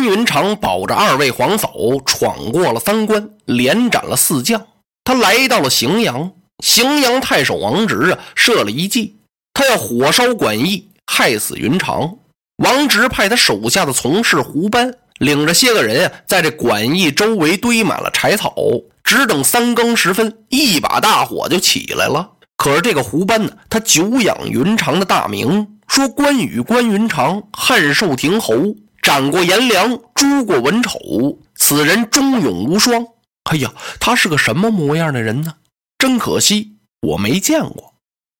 [0.00, 1.70] 关云长保着二位皇嫂
[2.06, 4.66] 闯过了三关，连斩了四将。
[5.04, 6.32] 他来到了荥阳，
[6.64, 9.18] 荥阳太守王直啊设了一计，
[9.52, 12.16] 他要火烧馆驿，害死云长。
[12.64, 18.54] 王直派他手下的从事胡班领着些个人啊，在这馆驿周围堆满了柴草，
[19.04, 22.26] 只等三更时分，一把大火就起来了。
[22.56, 28.54] 可是这个胡班呢，他久仰云长的大名，说关羽关云长汉寿亭侯，
[29.02, 30.98] 斩过颜良，诛过文丑，
[31.54, 33.06] 此人忠勇无双。
[33.44, 35.54] 哎呀，他是个什么模样的人呢？
[35.98, 37.94] 真可惜，我没见过。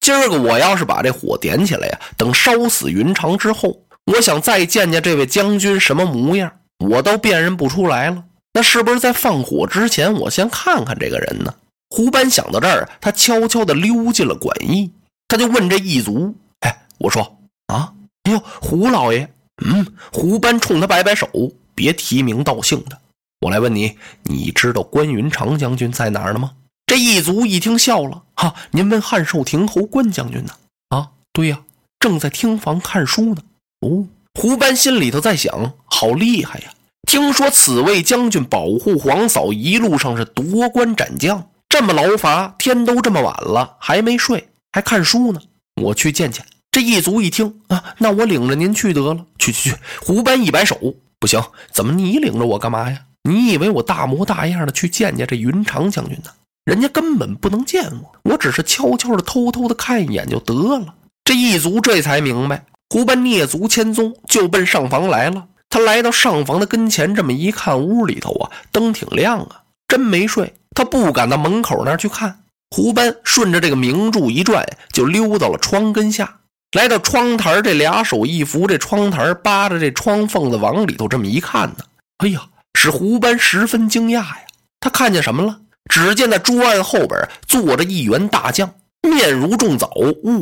[0.00, 3.82] 今儿个我要是把这火点起来呀，等烧死云长之后。
[4.04, 8.24] 我想再见见这位将军什么模样，我都辨认不出来了。
[8.52, 11.54] 那是不是在放火之前，我先看看这个人呢？
[11.88, 14.90] 胡班想到这儿，他悄悄地溜进了馆驿，
[15.28, 17.92] 他就问这一族：“哎，我说啊，
[18.24, 19.32] 哎呦，胡老爷，
[19.64, 21.28] 嗯。”胡班冲他摆摆手
[21.74, 22.98] ：“别提名道姓的。
[23.40, 26.52] 我来问你，你知道关云长将军在哪儿呢吗？”
[26.86, 30.52] 这一族一听笑了：“哈，您问汉寿亭侯关将军呢？
[30.88, 31.62] 啊，对呀，
[31.98, 33.42] 正在厅房看书呢。”
[33.80, 34.06] 哦，
[34.38, 36.72] 胡班心里头在想：好厉害呀！
[37.08, 45.40] 听说此位将军保护皇嫂一路上是夺关斩将，这么劳乏，天都这么晚了还没睡，还看书呢。
[45.82, 46.44] 我去见见。
[46.72, 49.26] 这一族一听啊，那我领着您去得了。
[49.38, 49.76] 去去去！
[50.00, 51.38] 胡班一摆手，不行，
[51.70, 52.98] 怎么你领着我干嘛呀？
[53.24, 56.30] 你以为我大模大样的去见见这云长将军呢？
[56.64, 60.94] 人家根本不能见我，我只是悄悄的、偷偷的看一眼就得了。
[61.24, 62.64] 这一族这才明白。
[62.88, 65.46] 胡班蹑足千踪，就奔上房来了。
[65.68, 70.54] 他来到上房的跟前，这么一看，屋里头啊，灯挺亮啊，真没睡。
[70.74, 72.40] 他不敢到门口那儿去看。
[72.70, 76.38] 胡班顺着这个明柱一转，就溜到了窗根下，
[76.72, 81.84] 来到窗台这俩手一扶这窗台，扒着这窗缝子往里头这么一看呢，
[82.18, 84.38] 哎呀，使胡班十分惊讶呀。
[84.80, 85.60] 他看见什么了？
[85.90, 88.72] 只见那桌案后边坐着一员大将，
[89.02, 89.90] 面如重枣，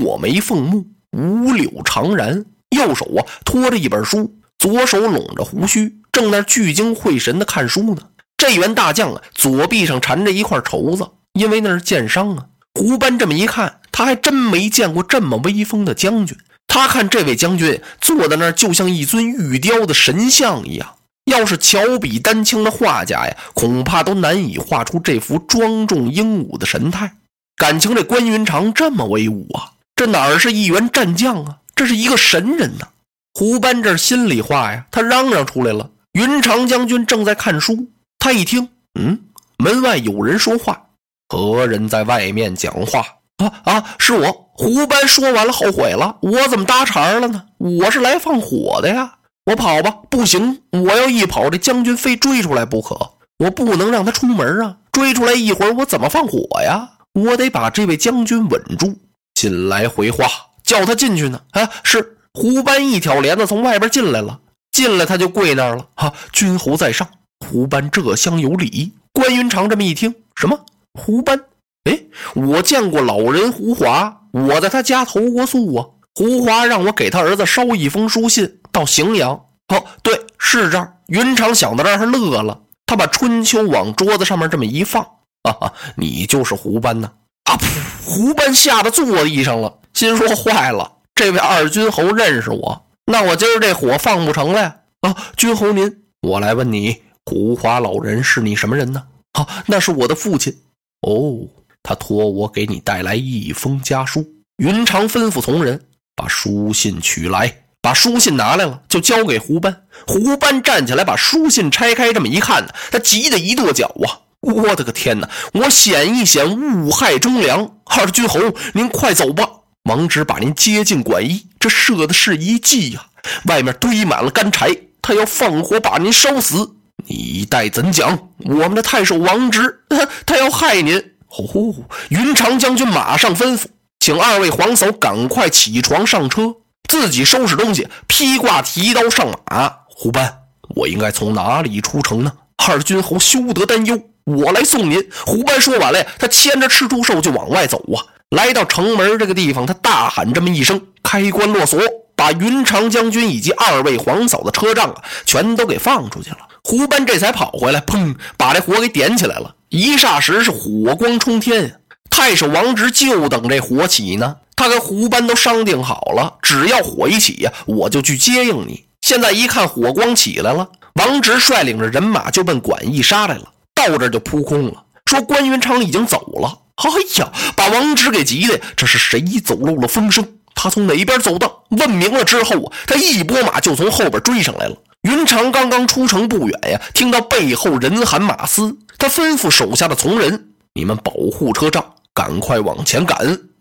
[0.01, 0.87] 卧眉凤目。
[1.11, 2.45] 五柳长髯，
[2.77, 8.03] 右手啊托着一本书，左手拢着胡须，正那聚精会神的看书呢。
[8.37, 12.47] 这员大将啊，左臂上缠着一块绸子，因为那是箭伤啊。
[12.75, 16.37] 胡班这么一看，他还真没见过这么威风的将军。
[16.67, 20.95] 他看这位将军坐在那儿，就像一尊玉雕的神像一样。
[21.25, 27.13] 要是巧笔丹青的画家呀，恐怕都难以画出这幅庄重英武的神态。
[27.57, 29.73] 感情这关云长这么威武啊！
[29.95, 31.59] 这哪儿是一员战将啊？
[31.75, 32.89] 这是一个神人呐！
[33.35, 35.91] 胡班这心里话呀，他嚷嚷出来了。
[36.13, 37.89] 云长将军正在看书，
[38.19, 39.21] 他一听，嗯，
[39.59, 40.87] 门外有人说话，
[41.31, 43.07] 何人在外面讲话？
[43.37, 44.51] 啊啊，是我！
[44.55, 47.45] 胡班说完了，后悔了，我怎么搭茬了呢？
[47.59, 49.15] 我是来放火的呀！
[49.47, 54.77] 我跑吧，不行，我要一跑，这将军非追出来不可，我不能让他出门啊！
[54.91, 56.91] 追出来一会儿，我怎么放火呀？
[57.15, 58.99] 我得把这位将军稳住。
[59.35, 60.27] 进来回话，
[60.65, 61.41] 叫他进去呢。
[61.53, 64.41] 啊，是胡班一挑帘子从外边进来了，
[64.73, 65.87] 进来他就跪那儿了。
[65.95, 67.07] 哈，君侯在上。
[67.47, 68.93] 胡班这厢有礼。
[69.13, 70.59] 关云长这么一听，什么
[71.01, 71.41] 胡班？
[71.85, 71.99] 哎，
[72.35, 75.87] 我见过老人胡华，我在他家投过宿啊。
[76.15, 79.31] 胡华让我给他儿子捎一封书信到荥阳。
[79.69, 80.97] 哦，对，是这儿。
[81.07, 82.61] 云长想到这儿，他乐了。
[82.85, 85.03] 他把春秋往桌子上面这么一放，
[85.45, 87.11] 哈哈，你就是胡班呐。
[87.45, 87.57] 啊！
[87.57, 87.65] 噗！
[88.05, 94.77] 胡班吓得坐地上了，心说坏了，这位二军侯认识我，那我今儿这火放不成了呀！
[95.03, 99.05] 啊，君侯您，我来问你，胡华老人是你什么人呢？
[99.33, 100.55] 啊，那是我的父亲。
[101.03, 101.49] 哦，
[101.83, 104.27] 他托我给你带来一封家书。
[104.59, 105.81] 云长吩咐从人
[106.15, 109.85] 把书信取来，把书信拿来了，就交给胡班。
[110.07, 114.29] 胡班站起来，把书信拆开，这么一看呢，他急得一跺脚啊！
[114.41, 115.29] 我的个天哪！
[115.53, 118.39] 我险一险误害忠良，二军侯，
[118.75, 119.49] 您快走吧。
[119.85, 123.07] 王直把您接进馆驿，这设的是一计呀。
[123.45, 126.77] 外面堆满了干柴，他要放火把您烧死。
[127.11, 128.17] 你待怎讲？
[128.39, 129.81] 我们的太守王直，
[130.25, 130.97] 他要害您。
[131.29, 131.75] 哦，
[132.09, 133.65] 云长将军马上吩咐，
[133.99, 136.55] 请二位皇嫂赶快起床上车，
[136.89, 139.75] 自己收拾东西，披挂提刀上马。
[139.89, 140.33] 胡班，
[140.77, 142.33] 我应该从哪里出城呢？
[142.57, 144.01] 二军侯休得担忧。
[144.25, 145.05] 我来送您。
[145.27, 147.99] 胡班说完了，他牵着赤兔兽就往外走啊。
[148.31, 151.81] 来到城门这个地方，他大喊这么一声：“开关落锁，
[152.15, 159.55] 把云长将军以及二位皇嫂的车仗啊，全都给放出去了。”胡班这才跑回来，砰，把这火给点起来了。
[159.69, 161.81] 一霎时是火光冲天。
[162.11, 164.37] 太守王直就等这火起呢。
[164.57, 168.85] 他跟胡班都商定好了，只要火一起呀，我就去接应你。
[169.01, 176.59] 现在一看火光起来了，王直率领着人马就奔管驿杀来了，到这就扑空了，说关云长已经走了。
[176.77, 176.91] 哎
[177.21, 180.27] 呀，把王直给急的，这是谁走漏了风声？
[180.55, 181.51] 他从哪边走的？
[181.71, 184.77] 问明了之后啊，他一拨马就从后边追上来了。
[185.03, 191.83] 云长刚刚出城不远呀，听到背后人喊马嘶，他吩咐手下的从人：“你们保护车仗，
[192.13, 193.19] 赶快往前赶，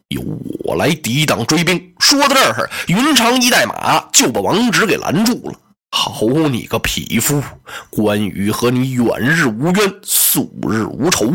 [0.10, 0.22] 由
[0.66, 5.54] 我来抵挡追兵。”说到这儿，云长一带马就把王直给拦住了。
[5.92, 7.42] 好你个匹夫！
[7.90, 11.34] 关羽和你远日无冤，素日无仇。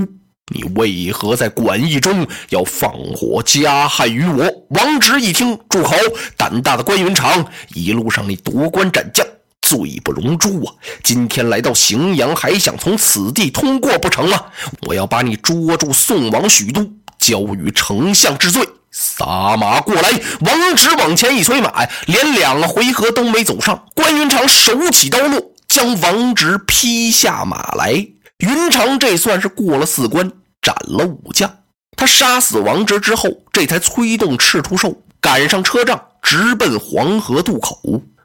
[0.52, 4.44] 你为何在馆驿中要放火加害于我？
[4.68, 5.96] 王直一听，住口！
[6.36, 9.26] 胆大的关云长，一路上你夺关斩将，
[9.64, 10.74] 罪不容诛啊！
[11.02, 14.38] 今天来到荥阳，还想从此地通过不成吗？
[14.86, 16.86] 我要把你捉住，送往许都，
[17.18, 18.68] 交与丞相治罪。
[18.90, 20.10] 撒马过来！
[20.40, 21.72] 王直往前一催马，
[22.06, 28.06] 连两个回合都没走上，关云长手起刀落，将王直劈下马来。
[28.38, 31.50] 云长这算是过了四关，斩了武将。
[31.96, 37.80] 他杀死王直之后，这才催动赤兔兽赶上车仗，直奔黄河渡口。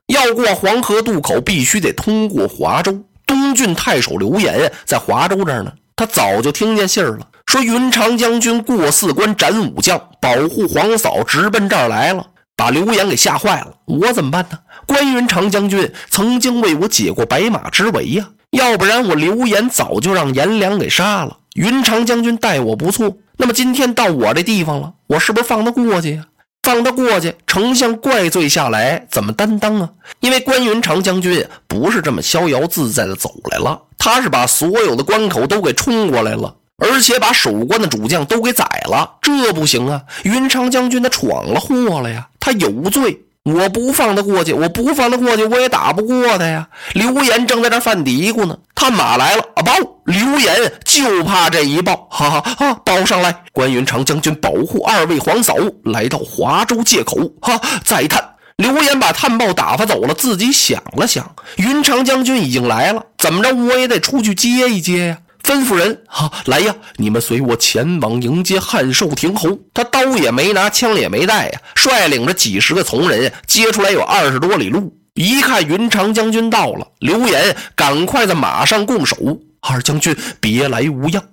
[0.10, 3.00] 要过黄河渡口，必须得通过华州。
[3.28, 12.26] 东郡太守刘岩在华州这儿呢，他早就听见信儿了，说云长将军过四关斩五将，保护皇嫂，直奔这儿来了，
[12.56, 13.68] 把刘岩给吓坏了。
[13.86, 14.58] 我怎么办呢？
[14.88, 18.28] 关云长将军曾经为我解过白马之围呀。
[18.50, 21.38] 要不然我刘岩早就让颜良给杀了。
[21.54, 26.26] 云长将军待我不错，那么今天到我这地方了，我是不是放他过去呀？
[26.62, 29.90] 放他过去，丞相怪罪下来怎么担当啊？
[30.20, 40.04] 因为关云长将军不是这么逍遥自在的走来了，他是把所有的关口都给冲过来了，而且把守关的主将都给宰了，这不行啊！
[40.24, 43.22] 云长将军他闯了祸了呀，他有罪。
[43.54, 46.68] 我不放他过去，我不放他过去，我也打不过他呀。
[46.94, 49.64] 刘岩正在这犯嘀咕呢，探马来了啊！
[49.64, 49.74] 报，
[50.06, 52.74] 刘岩就怕这一报，哈哈哈！
[52.86, 57.60] 报上来，关云长将军保护二位皇嫂来到华州界口，哈！
[57.84, 58.24] 再探，
[58.58, 65.18] 刘岩把探报打发走了，自己想了想，云长将军已经来了，怎么着我也得出去接一接呀。
[65.44, 66.76] 吩咐人哈来呀！
[66.98, 69.58] 你们随我前往迎接汉寿亭侯。
[69.74, 74.96] 他刀也没拿，枪也没带呀，率领着几十个从人接出来有二十多里路。
[75.16, 79.18] 一看云长将军到了，刘岩赶快在马上拱手
[79.62, 81.24] ：“二将军别来无恙。”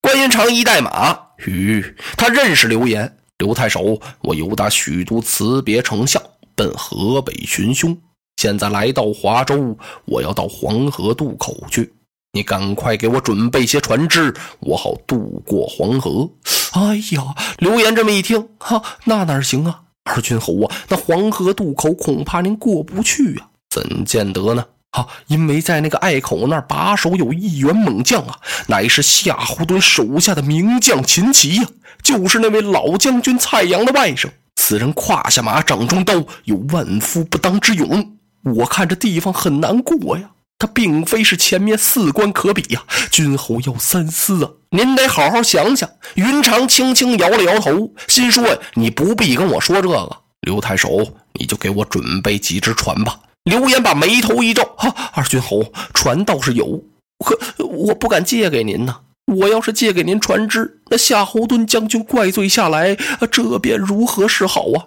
[0.00, 3.16] 关云长一带马，吁，他认识刘岩。
[3.38, 6.22] 刘太守，我由打许都辞别丞相，
[6.54, 7.96] 奔河北寻兄，
[8.38, 9.76] 现在来到华州，
[10.06, 11.92] 我要到黄河渡口去。
[12.36, 16.28] 你赶快给我准备些船只，我好渡过黄河。
[16.72, 19.80] 哎呀，刘岩这么一听，哈，那哪行啊？
[20.04, 23.48] 二军侯啊，那黄河渡口恐怕您过不去啊。
[23.70, 24.62] 怎见得呢？
[24.90, 31.64] 哈，因为在那个隘口那儿把守有一员猛将啊，乃是夏侯惇手下的名将秦琪呀，
[32.02, 34.28] 就是那位老将军蔡阳的外甥。
[34.56, 38.18] 此人胯下马，掌中刀，有万夫不当之勇。
[38.42, 40.32] 我看这地方很难过呀。
[40.58, 44.50] 他并非是前面四关可比呀，君侯要三思啊！
[44.70, 45.88] 您得好好想想。
[46.14, 56.82] 云长轻轻摇了摇头，心说：“你不必跟我说这个，刘太守，你就给我准备几只船吧。”刘岩把眉头一皱：“哈，二君侯，船倒是有，
[57.24, 59.00] 可我不敢借给您呐。
[59.26, 62.96] 我要是借给您船只，那夏侯惇将军怪罪下来，
[63.30, 64.80] 这便如何是好啊？”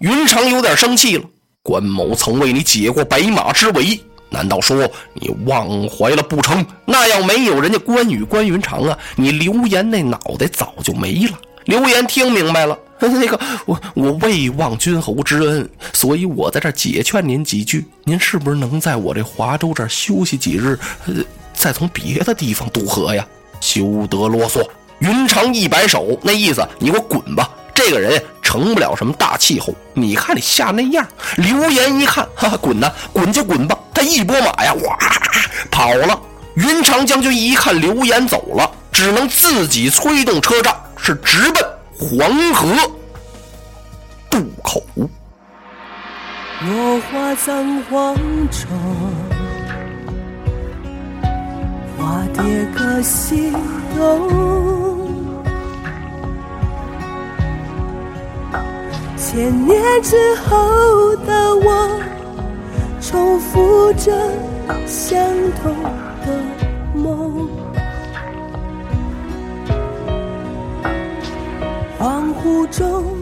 [0.00, 1.24] 云长有点生气了。
[1.62, 4.00] 关某曾为你解过白马之围。
[4.28, 6.64] 难道说你忘怀了不成？
[6.84, 11.38] 那要没有人家关羽、关云长啊，你刘岩那脑袋早就没了。
[11.64, 17.84] 刘岩听明白了， 那个我我未忘君侯之恩，所以我在这解劝您几句。
[18.04, 20.78] 您是不是能在我这华州这儿休息几日，
[21.52, 23.26] 再从别的地方渡河呀？
[23.60, 24.64] 休得啰嗦！
[25.00, 27.50] 云长一摆手，那意思你给我滚吧。
[27.76, 31.06] 这个人成不了什么大气候，你看你吓那样。
[31.36, 33.78] 刘岩一看，哈哈，滚呐，滚就滚吧。
[33.92, 34.98] 他一拨马呀，哇，
[35.70, 36.18] 跑了。
[36.54, 41.62] 云长将军一看刘岩走了，只能自己催动车仗，是直奔
[41.98, 42.74] 黄河
[44.30, 44.82] 渡口。
[46.62, 48.16] 落花葬黄
[48.50, 48.66] 冢，
[51.98, 52.42] 花蝶
[52.74, 53.52] 各西
[53.94, 54.95] 东。
[59.28, 62.00] 千年之后的我，
[63.00, 64.12] 重复着
[64.86, 65.18] 相
[65.60, 65.74] 同
[66.24, 66.28] 的
[66.94, 67.48] 梦。
[71.98, 73.15] 恍惚中。